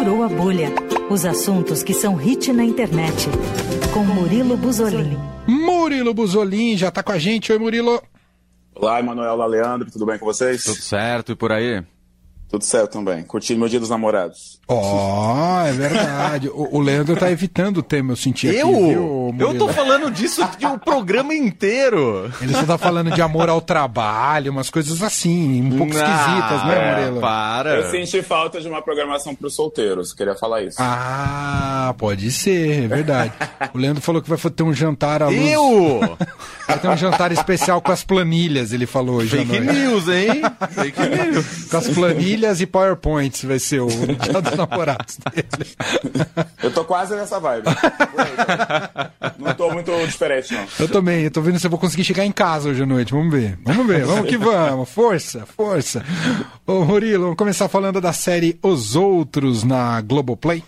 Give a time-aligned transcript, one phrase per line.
[0.00, 0.72] Furou a Bolha.
[1.10, 3.28] Os assuntos que são hit na internet.
[3.92, 5.14] Com Murilo Buzolin.
[5.46, 7.52] Murilo Buzolin já tá com a gente.
[7.52, 8.02] Oi, Murilo.
[8.74, 10.64] Olá, Emanuela Leandro, tudo bem com vocês?
[10.64, 11.84] Tudo certo, e por aí?
[12.50, 13.22] Tudo certo também.
[13.22, 14.58] Curtindo meu dia dos namorados.
[14.66, 16.48] Ó, oh, é verdade.
[16.48, 18.72] o, o, Leandro tá evitando o tema, eu senti aqui, eu?
[18.72, 22.30] viu, Eu tô falando disso de um programa inteiro.
[22.40, 26.64] Ele só tá falando de amor ao trabalho, umas coisas assim, um pouco ah, esquisitas,
[26.66, 27.20] né, é, Murilo?
[27.20, 27.70] Para.
[27.76, 30.76] Eu senti falta de uma programação pros solteiros, queria falar isso.
[30.80, 33.32] Ah, pode ser, é verdade.
[33.72, 35.50] o Leandro falou que vai ter um jantar à luz.
[35.50, 36.16] Eu?
[36.66, 40.42] vai ter um jantar especial com as planilhas, ele falou hoje Fake news, hein?
[40.70, 41.64] Fake news.
[41.68, 45.70] Com as planilhas planilhas e PowerPoints vai ser o dia dos namorados dele.
[46.62, 47.66] Eu tô quase nessa vibe.
[49.38, 50.66] Não tô muito diferente, não.
[50.78, 53.12] Eu também, eu tô vendo se eu vou conseguir chegar em casa hoje à noite.
[53.12, 53.58] Vamos ver.
[53.62, 54.88] Vamos ver, vamos que vamos.
[54.88, 56.04] Força, força.
[56.66, 60.64] Ô, Murilo, vamos começar falando da série Os Outros na Globoplay?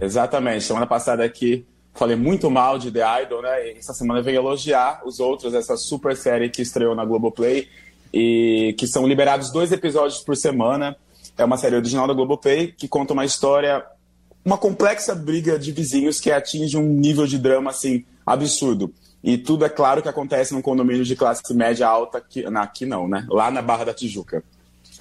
[0.00, 0.64] Exatamente.
[0.64, 3.72] Semana passada aqui falei muito mal de The Idol, né?
[3.72, 7.68] E essa semana veio elogiar os outros, essa super série que estreou na Globoplay
[8.12, 10.96] e que são liberados dois episódios por semana.
[11.36, 13.84] É uma série original da Globoplay que conta uma história,
[14.44, 18.92] uma complexa briga de vizinhos que atinge um nível de drama assim absurdo.
[19.22, 23.08] E tudo é claro que acontece num condomínio de classe média alta, que, aqui não,
[23.08, 23.26] né?
[23.28, 24.42] Lá na Barra da Tijuca.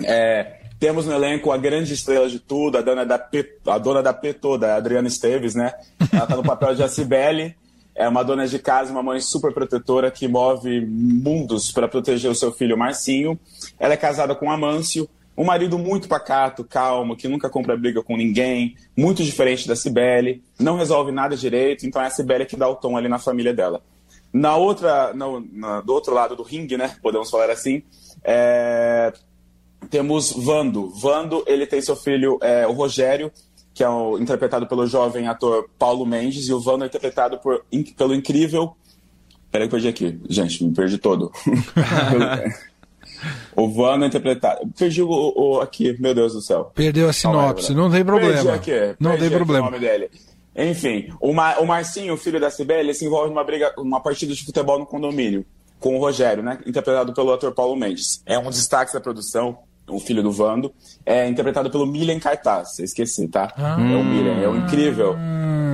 [0.04, 4.02] É, temos no elenco a grande estrela de tudo, a dona da P, a dona
[4.02, 5.74] da P toda, a Adriana Esteves, né?
[6.12, 7.56] Ela está no papel de Acibele
[7.96, 12.36] é uma dona de casa, uma mãe super protetora que move mundos para proteger o
[12.36, 13.40] seu filho Marcinho.
[13.80, 18.16] Ela é casada com Amâncio, um marido muito pacato, calmo, que nunca compra briga com
[18.16, 22.68] ninguém, muito diferente da Cibele, não resolve nada direito, então é a Cibele que dá
[22.68, 23.82] o tom ali na família dela.
[24.32, 27.82] Na outra, no, na, do outro lado do ringue, né, podemos falar assim,
[28.24, 29.14] é,
[29.90, 30.90] temos Vando.
[30.90, 33.32] Vando, ele tem seu filho, é, o Rogério,
[33.76, 37.66] que é o, interpretado pelo jovem ator Paulo Mendes, e o Vando é interpretado por,
[37.70, 38.74] in, pelo incrível.
[39.52, 40.18] Peraí, que eu perdi aqui.
[40.30, 41.30] Gente, me perdi todo.
[43.54, 44.62] o Vando é interpretado.
[44.80, 46.72] Perdi o, o, aqui, meu Deus do céu.
[46.74, 48.34] Perdeu a sinopse, não tem problema.
[48.34, 49.68] Perdi aqui, perdi não tem problema.
[49.68, 50.10] O nome dele.
[50.56, 54.34] Enfim, o, Mar, o Marcinho, o filho da Cibele, se envolve numa briga, uma partida
[54.34, 55.46] de futebol no condomínio
[55.82, 56.60] com o Rogério, né?
[56.66, 58.24] Interpretado pelo ator Paulo Mendes.
[58.26, 59.58] É um destaque da produção
[59.88, 60.74] o filho do Vando,
[61.06, 62.80] é interpretado pelo Milen Cartaz.
[62.80, 63.54] Esqueci, tá?
[63.56, 63.78] Ah.
[63.80, 65.16] É o Milen, é o incrível.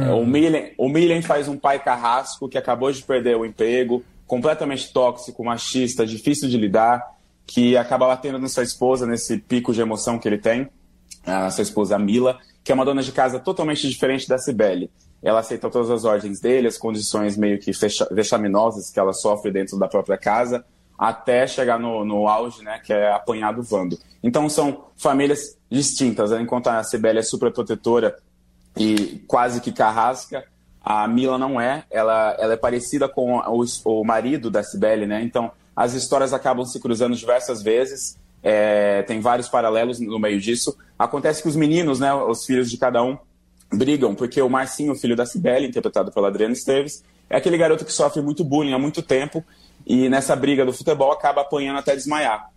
[0.06, 4.04] É, o, Milen, o Milen faz um pai carrasco que acabou de perder o emprego,
[4.28, 7.04] completamente tóxico, machista, difícil de lidar,
[7.46, 10.70] que acaba batendo na sua esposa nesse pico de emoção que ele tem,
[11.26, 14.90] a sua esposa Mila, que é uma dona de casa totalmente diferente da Cibele.
[15.22, 17.72] Ela aceita todas as ordens dele, as condições meio que
[18.12, 20.66] vexaminosas que ela sofre dentro da própria casa,
[21.02, 23.98] até chegar no, no auge, né, que é apanhar do Vando.
[24.22, 26.40] Então são famílias distintas, né?
[26.40, 28.16] enquanto a Cibele é super protetora
[28.78, 30.46] e quase que carrasca,
[30.80, 35.24] a Mila não é, ela, ela é parecida com o, o marido da Cibele, né,
[35.24, 40.78] então as histórias acabam se cruzando diversas vezes, é, tem vários paralelos no meio disso.
[41.00, 43.18] Acontece que os meninos, né, os filhos de cada um,
[43.74, 47.94] brigam, porque o Marcinho, filho da Cibele, interpretado pela Adriana Esteves, é aquele garoto que
[47.94, 49.44] sofre muito bullying há muito tempo
[49.86, 52.50] e nessa briga do futebol acaba apanhando até desmaiar.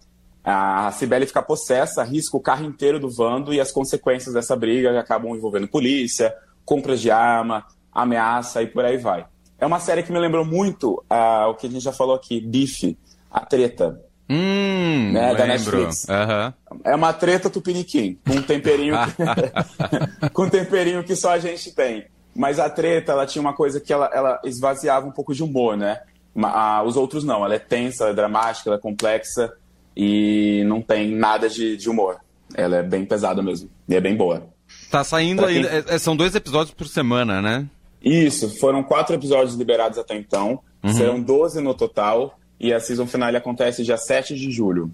[0.44, 4.98] A Cibele fica possessa, arrisca o carro inteiro do Vando e as consequências dessa briga
[5.00, 6.34] acabam envolvendo polícia,
[6.66, 9.24] compras de arma, ameaça e por aí vai.
[9.58, 12.40] É uma série que me lembrou muito uh, o que a gente já falou aqui,
[12.40, 12.98] Bife,
[13.30, 13.98] a treta.
[14.28, 15.38] Hum, né, lembro.
[15.38, 16.06] da Netflix.
[16.08, 16.80] Uhum.
[16.84, 20.28] É uma treta tupiniquim, com um temperinho que...
[20.30, 22.06] com um temperinho que só a gente tem.
[22.34, 25.76] Mas a treta, ela tinha uma coisa que ela, ela esvaziava um pouco de humor,
[25.76, 26.00] né?
[26.84, 29.52] Os outros não, ela é tensa, ela é dramática, ela é complexa
[29.96, 32.16] e não tem nada de, de humor.
[32.54, 34.46] Ela é bem pesada mesmo e é bem boa.
[34.90, 37.66] Tá saindo aí, é, é, são dois episódios por semana, né?
[38.02, 40.92] Isso, foram quatro episódios liberados até então, uhum.
[40.92, 44.90] serão 12 no total e a season final acontece dia 7 de julho.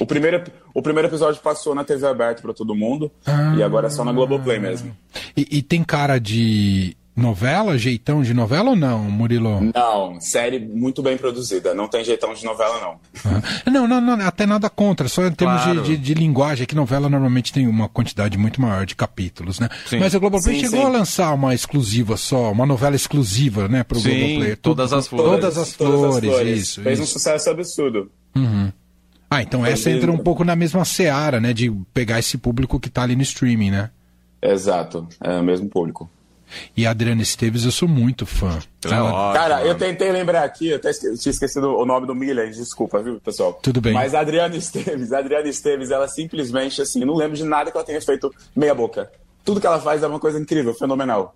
[0.00, 3.54] O primeiro, o primeiro episódio passou na TV aberta para todo mundo ah.
[3.56, 4.96] e agora é só na Globoplay mesmo.
[5.36, 9.72] E, e tem cara de novela, jeitão de novela ou não, Murilo?
[9.74, 11.74] Não, série muito bem produzida.
[11.74, 12.96] Não tem jeitão de novela, não.
[13.24, 13.70] Ah.
[13.70, 15.08] Não, não, não, até nada contra.
[15.08, 15.82] Só em termos claro.
[15.82, 19.68] de, de, de, linguagem, que novela normalmente tem uma quantidade muito maior de capítulos, né?
[19.86, 19.98] Sim.
[19.98, 20.86] Mas a Globoplay sim, chegou sim.
[20.86, 24.56] a lançar uma exclusiva só, uma novela exclusiva, né, pro sim, Globoplay.
[24.56, 25.30] Todas as flores.
[25.30, 26.58] Todas as flores, todas as flores.
[26.58, 26.82] isso.
[26.82, 27.02] Fez isso.
[27.02, 28.10] um sucesso absurdo.
[28.34, 28.70] Uhum.
[29.30, 31.52] Ah, então essa entra um pouco na mesma seara, né?
[31.52, 33.90] De pegar esse público que tá ali no streaming, né?
[34.40, 36.08] Exato, é o mesmo público.
[36.76, 38.58] E a Adriana Esteves, eu sou muito fã.
[38.84, 39.32] Ela...
[39.32, 41.16] Cara, eu tentei lembrar aqui, eu até esque...
[41.18, 43.58] tinha esquecido o nome do Miller, desculpa, viu, pessoal?
[43.62, 43.92] Tudo bem.
[43.92, 47.76] Mas a Adriana Esteves, a Adriana Esteves, ela simplesmente, assim, não lembro de nada que
[47.76, 49.10] ela tenha feito meia boca.
[49.44, 51.34] tudo que ela faz é uma coisa incrível, fenomenal.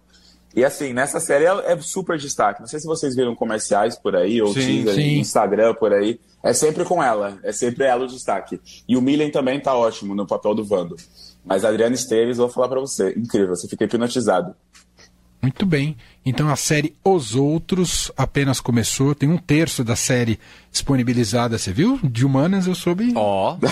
[0.54, 2.60] E assim, nessa série é, é super destaque.
[2.60, 5.18] Não sei se vocês viram comerciais por aí, ou sim, teaser, sim.
[5.18, 6.18] Instagram por aí.
[6.42, 8.60] É sempre com ela, é sempre ela o destaque.
[8.88, 10.96] E o Millen também tá ótimo no papel do Vando.
[11.44, 14.54] Mas a Adriana Esteves, vou falar para você, incrível, você fica hipnotizado.
[15.42, 15.96] Muito bem.
[16.24, 19.14] Então a série Os Outros apenas começou.
[19.14, 20.38] Tem um terço da série
[20.70, 21.98] disponibilizada, você viu?
[22.02, 23.12] De humanas eu soube.
[23.14, 23.56] Ó.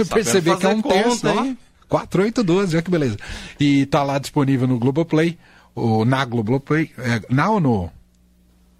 [0.00, 0.04] Oh.
[0.14, 1.58] Percebi que é um conta, terço, hein?
[1.88, 3.16] 4812, olha que beleza.
[3.58, 5.38] E tá lá disponível no Globoplay,
[5.74, 6.90] ou na Globoplay.
[6.98, 7.90] É, na ou no?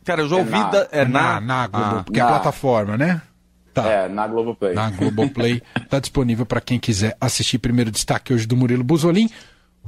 [0.05, 0.53] Cara, eu já ouvi.
[0.53, 2.25] É na, da, é na, na, na Globo, ah, porque na.
[2.25, 3.23] é a plataforma, né?
[3.73, 3.89] Tá.
[3.89, 4.75] É, na Globoplay.
[4.75, 5.63] Na Globoplay.
[5.89, 7.59] tá disponível para quem quiser assistir.
[7.59, 9.31] Primeiro destaque hoje do Murilo Buzolin.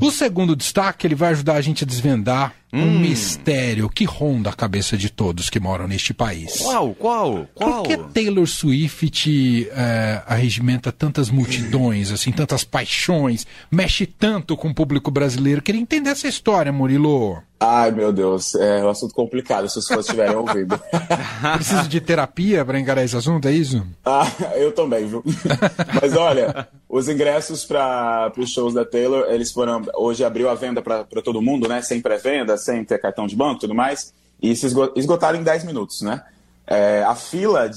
[0.00, 2.82] O segundo destaque, ele vai ajudar a gente a desvendar hum.
[2.82, 6.58] um mistério que ronda a cabeça de todos que moram neste país.
[6.58, 6.94] Qual?
[6.94, 7.49] Qual?
[7.55, 7.82] Qual?
[7.82, 14.75] Por que Taylor Swift é, arregimenta tantas multidões, assim, tantas paixões, mexe tanto com o
[14.75, 15.62] público brasileiro?
[15.62, 17.43] Queria entender essa história, Murilo.
[17.62, 20.81] Ai, meu Deus, é um assunto complicado se os fãs estiverem ouvindo.
[21.56, 23.87] Preciso de terapia para encarar esse assunto, é isso?
[24.02, 24.26] Ah,
[24.56, 25.22] eu também, viu?
[26.00, 29.82] Mas olha, os ingressos para os shows da Taylor, eles foram.
[29.94, 31.82] Hoje abriu a venda para todo mundo, né?
[31.82, 34.12] Sem pré-venda, sem ter cartão de banco e tudo mais.
[34.43, 34.67] E se
[34.97, 36.23] esgotaram em 10 minutos, né?
[36.67, 37.69] É, a fila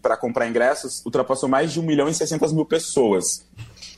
[0.00, 3.44] para comprar ingressos ultrapassou mais de 1 milhão e 600 mil pessoas.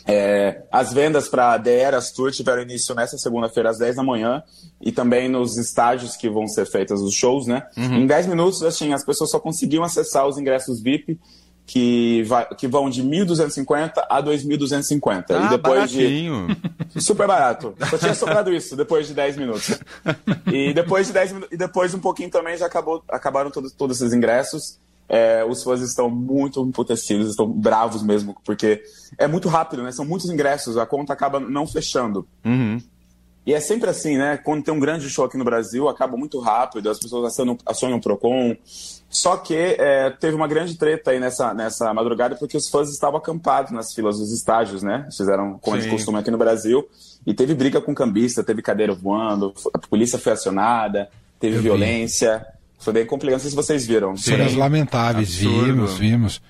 [0.07, 4.03] É, as vendas para a The Eras Tour tiveram início nessa segunda-feira às 10 da
[4.03, 4.43] manhã
[4.81, 7.67] e também nos estágios que vão ser feitos os shows, né?
[7.77, 7.99] Uhum.
[7.99, 11.21] Em 10 minutos, assim, as pessoas só conseguiam acessar os ingressos VIP
[11.69, 15.25] que, vai, que vão de 1.250 a 2.250.
[15.29, 16.57] Ah, e depois baratinho.
[16.95, 17.05] de.
[17.05, 17.75] Super barato.
[17.91, 19.79] Só tinha sobrado isso depois de 10 minutos.
[20.51, 21.53] E depois de 10 minutos.
[21.53, 24.79] E depois um pouquinho também já acabou, acabaram todos, todos esses ingressos.
[25.11, 28.83] É, os fãs estão muito emputecidos, estão bravos mesmo, porque
[29.19, 29.93] é muito rápido, né?
[29.93, 32.27] São muitos ingressos, a conta acaba não fechando.
[32.45, 32.81] Uhum.
[33.49, 34.37] E é sempre assim, né?
[34.37, 37.97] Quando tem um grande show aqui no Brasil, acaba muito rápido, as pessoas acionam, acionam
[37.97, 38.55] o Procon.
[39.09, 43.17] Só que é, teve uma grande treta aí nessa, nessa madrugada, porque os fãs estavam
[43.17, 45.09] acampados nas filas dos estágios, né?
[45.17, 46.87] Fizeram como de costume aqui no Brasil.
[47.27, 51.09] E teve briga com cambista, teve cadeira voando, a polícia foi acionada,
[51.41, 52.41] teve Eu violência.
[52.41, 52.85] Vi.
[52.85, 54.15] Foi bem complicado, não sei se vocês viram.
[54.15, 55.65] Cenas lamentáveis, Absurdo.
[55.65, 56.43] vimos, vimos.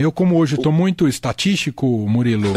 [0.00, 2.54] Eu, como hoje estou muito estatístico, Murilo,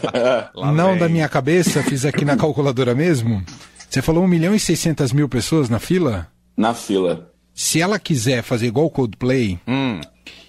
[0.74, 0.98] não vem.
[0.98, 3.44] da minha cabeça, fiz aqui na calculadora mesmo.
[3.90, 6.28] Você falou 1 milhão e 600 mil pessoas na fila?
[6.56, 7.30] Na fila.
[7.52, 10.00] Se ela quiser fazer igual o Coldplay hum.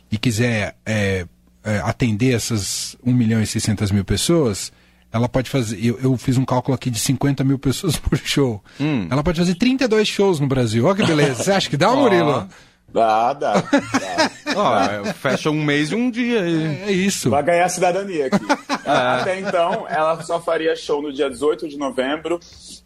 [0.09, 1.25] e quiser é,
[1.62, 4.71] é, atender essas 1 milhão e 600 mil pessoas,
[5.12, 5.77] ela pode fazer.
[5.86, 8.63] Eu, eu, fiz um cálculo aqui de 50 mil pessoas por show.
[8.80, 9.07] Hum.
[9.09, 10.86] Ela pode fazer 32 shows no Brasil.
[10.86, 11.44] Olha que beleza.
[11.44, 12.47] Você acha que dá, Murilo?
[12.94, 13.53] Dá, dá.
[13.53, 14.31] dá.
[14.56, 16.39] oh, fecha um mês e um dia.
[16.39, 17.30] É, é isso.
[17.30, 18.45] Vai ganhar cidadania aqui.
[18.86, 18.91] É.
[18.91, 22.39] Até então, ela só faria show no dia 18 de novembro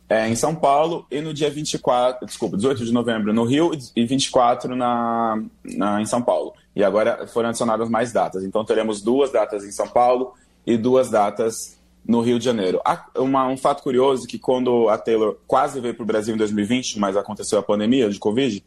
[0.10, 4.06] é, em São Paulo e no dia 24, desculpa, 18 de novembro no Rio e
[4.06, 6.54] 24 na, na, em São Paulo.
[6.76, 8.44] E agora foram adicionadas mais datas.
[8.44, 10.34] Então teremos duas datas em São Paulo
[10.68, 12.82] e duas datas no Rio de Janeiro.
[13.18, 17.00] Uma, um fato curioso que quando a Taylor quase veio para o Brasil em 2020,
[17.00, 18.64] mas aconteceu a pandemia de Covid,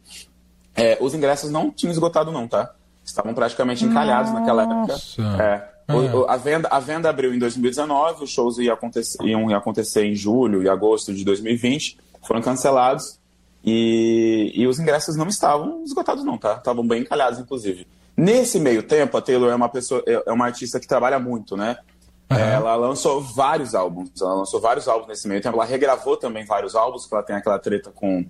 [0.77, 2.71] é, os ingressos não tinham esgotado não, tá?
[3.03, 4.39] Estavam praticamente encalhados Nossa.
[4.39, 4.95] naquela época.
[5.43, 5.77] É.
[5.93, 10.13] O, a, venda, a venda abriu em 2019, os shows iam acontecer, iam acontecer em
[10.13, 13.17] julho e agosto de 2020, foram cancelados
[13.63, 16.55] e, e os ingressos não estavam esgotados não, tá?
[16.55, 17.87] Estavam bem encalhados, inclusive.
[18.15, 21.55] Nesse meio tempo, a Taylor é uma pessoa, é, é uma artista que trabalha muito,
[21.55, 21.77] né?
[22.29, 22.37] Uhum.
[22.37, 25.55] Ela lançou vários álbuns, ela lançou vários álbuns nesse meio tempo.
[25.55, 28.25] Ela regravou também vários álbuns, porque ela tem aquela treta com,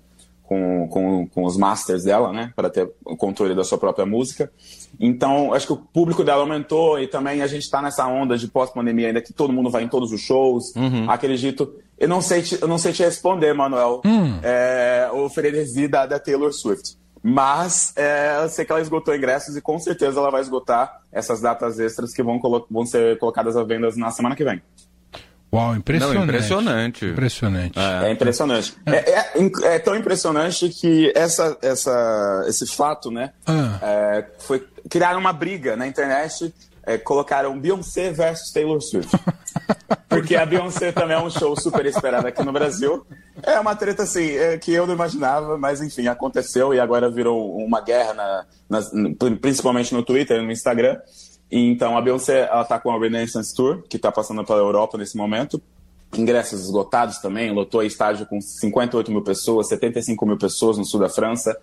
[0.48, 2.50] com, com, com os masters dela, né?
[2.56, 4.50] Para ter o controle da sua própria música.
[4.98, 8.48] Então, acho que o público dela aumentou e também a gente está nessa onda de
[8.48, 10.74] pós-pandemia ainda que todo mundo vai em todos os shows.
[10.74, 11.08] Uhum.
[11.10, 11.74] Acredito.
[11.98, 14.38] Eu não sei te, eu não sei te responder, Manuel, uhum.
[14.42, 16.96] é, o frenesi da, da Taylor Swift.
[17.22, 21.42] Mas é, eu sei que ela esgotou ingressos e com certeza ela vai esgotar essas
[21.42, 22.40] datas extras que vão,
[22.70, 24.62] vão ser colocadas à venda na semana que vem.
[25.52, 26.16] Uau, impressionante.
[26.16, 27.06] Não, impressionante.
[27.06, 27.78] Impressionante.
[27.78, 28.74] É, é impressionante.
[28.84, 28.90] É.
[28.90, 33.78] É, é, é, tão impressionante que essa, essa, esse fato, né, ah.
[33.80, 36.52] É, foi criar uma briga na internet
[36.88, 39.14] é, colocaram Beyoncé versus Taylor Swift.
[40.08, 43.06] Porque a Beyoncé também é um show super esperado aqui no Brasil.
[43.42, 47.58] É uma treta assim, é, que eu não imaginava, mas enfim, aconteceu e agora virou
[47.58, 48.90] uma guerra, na, nas,
[49.40, 50.98] principalmente no Twitter e no Instagram.
[51.50, 55.16] Então a Beyoncé ela tá com a Renaissance Tour, que está passando pela Europa nesse
[55.16, 55.60] momento.
[56.16, 61.08] Ingressos esgotados também, lotou estágio com 58 mil pessoas, 75 mil pessoas no sul da
[61.08, 61.56] França.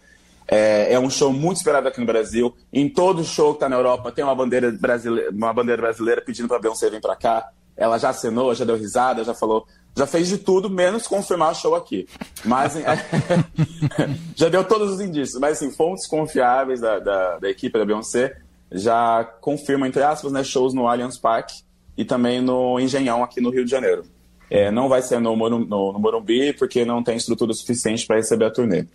[0.47, 2.55] É, é, um show muito esperado aqui no Brasil.
[2.71, 6.47] Em todo show que está na Europa tem uma bandeira brasileira, uma bandeira brasileira pedindo
[6.47, 7.49] para Beyoncé vir para cá.
[7.75, 9.65] Ela já acenou, já deu risada, já falou
[9.97, 12.07] já fez de tudo, menos confirmar o show aqui.
[12.43, 12.73] Mas
[14.35, 15.39] já deu todos os indícios.
[15.39, 18.35] Mas assim, fontes confiáveis da, da, da, equipe da Beyoncé
[18.71, 21.63] já confirmam, entre aspas, né, shows no Allianz Parque
[21.97, 24.03] e também no Engenhão aqui no Rio de Janeiro.
[24.49, 28.45] É, não vai ser no, no, no, Morumbi, porque não tem estrutura suficiente para receber
[28.45, 28.85] a turnê.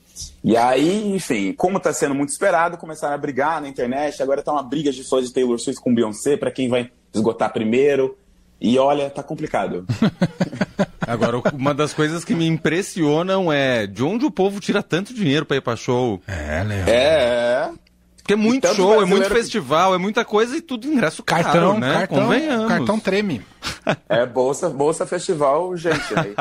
[0.44, 4.22] E aí, enfim, como está sendo muito esperado, começaram a brigar na internet.
[4.22, 7.52] Agora está uma briga de fãs de Taylor Swift com Beyoncé para quem vai esgotar
[7.52, 8.16] primeiro.
[8.60, 9.86] E olha, tá complicado.
[11.00, 15.46] Agora, uma das coisas que me impressionam é de onde o povo tira tanto dinheiro
[15.46, 16.22] para ir para show.
[16.28, 16.88] É, Léo.
[16.88, 17.70] É, é.
[18.20, 21.78] Porque é muito show, é muito festival, é muita coisa e tudo ingresso cartão, caro,
[21.78, 21.92] né?
[21.94, 22.68] Cartão, Convenhamos.
[22.68, 23.42] cartão treme.
[24.08, 26.14] É bolsa, bolsa festival, gente.
[26.16, 26.34] Aí.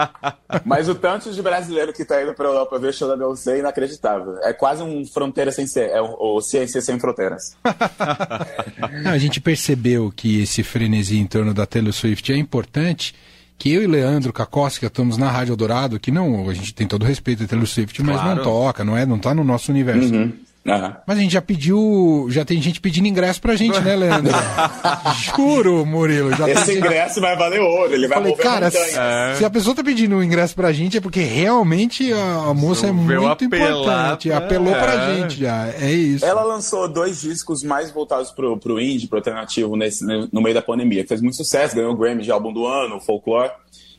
[0.65, 3.59] Mas o tanto de brasileiro que tá indo pra Europa ver show da Beyoncé é
[3.59, 4.37] inacreditável.
[4.43, 7.55] É quase um fronteira sem ser, é o, Ciência Sem Fronteiras.
[9.03, 13.13] Não, a gente percebeu que esse frenesi em torno da Taylor Swift é importante
[13.57, 17.03] que eu e Leandro Kakowski estamos na Rádio Dourado, que não, a gente tem todo
[17.03, 18.37] o respeito a Taylor Swift, mas claro.
[18.37, 20.13] não toca, não é, não tá no nosso universo.
[20.13, 20.31] Uhum.
[20.65, 20.93] Uhum.
[21.07, 24.33] Mas a gente já pediu, já tem gente pedindo ingresso pra gente, né, Leandro?
[25.35, 26.35] Juro, Murilo.
[26.35, 29.35] Já Esse ingresso vai valer ouro, ele vai Falei, mover cara, se, é.
[29.35, 32.87] se, a pessoa tá pedindo um ingresso pra gente é porque realmente a, a moça
[32.87, 34.31] é muito importante.
[34.31, 34.79] Apelou é.
[34.79, 36.25] pra gente já, é isso.
[36.25, 40.61] Ela lançou dois discos mais voltados pro, pro indie, pro alternativo, nesse, no meio da
[40.61, 43.51] pandemia, que fez muito sucesso, ganhou o Grammy de álbum do ano, folclore.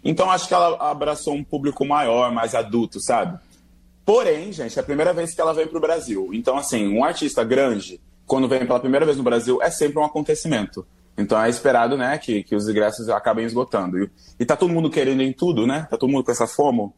[0.05, 3.39] Então acho que ela abraçou um público maior, mais adulto, sabe?
[4.05, 6.31] Porém, gente, é a primeira vez que ela vem para o Brasil.
[6.33, 10.05] Então, assim, um artista grande, quando vem pela primeira vez no Brasil, é sempre um
[10.05, 10.87] acontecimento.
[11.17, 14.03] Então é esperado, né, que, que os ingressos acabem esgotando.
[14.03, 15.87] E, e tá todo mundo querendo em tudo, né?
[15.91, 16.91] Tá todo mundo com essa fome.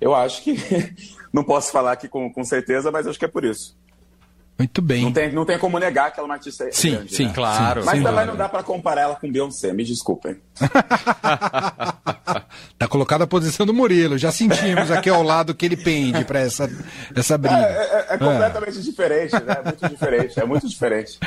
[0.00, 0.56] Eu acho que.
[1.32, 3.76] não posso falar aqui com, com certeza, mas acho que é por isso.
[4.58, 5.02] Muito bem.
[5.02, 7.32] Não tem, não tem como negar que ela é uma artista sim, grande, Sim, né?
[7.34, 7.84] claro.
[7.84, 8.30] Mas sim, também claro.
[8.30, 10.36] não dá para comparar ela com Beyoncé, me desculpem.
[12.78, 16.40] tá colocada a posição do Murilo, já sentimos aqui ao lado que ele pende para
[16.40, 16.70] essa,
[17.14, 17.54] essa briga.
[17.54, 19.58] É, é, é completamente diferente, né?
[19.58, 21.18] É muito diferente, é muito diferente.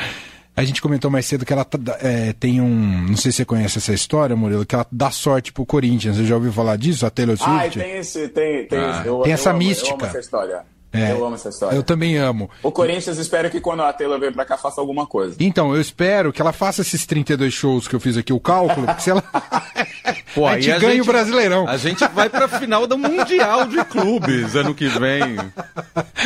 [0.55, 1.65] A gente comentou mais cedo que ela
[2.01, 3.07] é, tem um.
[3.09, 6.17] Não sei se você conhece essa história, Murilo, que ela dá sorte pro Corinthians.
[6.17, 7.79] Você já ouviu falar disso, a Taylor Swift?
[7.79, 8.97] Ah, tem esse, tem, tem, ah.
[8.97, 9.07] esse.
[9.07, 9.91] Eu, tem essa amo, mística.
[9.91, 10.65] Eu amo essa história.
[10.91, 11.75] É, eu amo essa história.
[11.75, 12.49] Eu também amo.
[12.63, 15.35] O Corinthians espera que quando a Taylor vem pra cá faça alguma coisa.
[15.39, 18.87] Então, eu espero que ela faça esses 32 shows que eu fiz aqui, o cálculo,
[18.87, 19.23] porque se ela.
[20.33, 21.67] Pô, a gente a ganha gente, o Brasileirão.
[21.67, 25.37] A gente vai pra final do Mundial de Clubes ano que vem.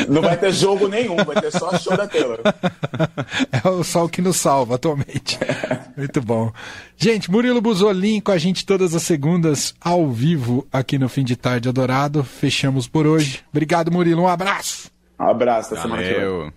[0.10, 2.40] Não vai ter jogo nenhum, vai ter só show da Taylor.
[3.52, 5.38] É o sol que nos salva atualmente.
[5.96, 6.52] Muito bom.
[6.98, 11.36] Gente, Murilo Buzolin com a gente todas as segundas ao vivo aqui no Fim de
[11.36, 12.24] Tarde Adorado.
[12.24, 13.42] Fechamos por hoje.
[13.52, 14.24] Obrigado, Murilo.
[14.24, 14.92] Um abraço.
[15.20, 16.54] Um abraço, até semana que vem.